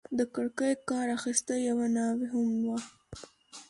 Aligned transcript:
د 0.17 0.19
کړکۍ 0.33 0.73
کار 0.89 1.07
اخیسته، 1.17 1.53
یوه 1.69 1.85
ناوې 1.95 2.27
هم 2.33 2.49
وه. 2.65 2.77